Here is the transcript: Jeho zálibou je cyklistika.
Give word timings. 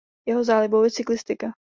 Jeho 0.27 0.43
zálibou 0.43 0.83
je 0.83 0.91
cyklistika. 0.91 1.51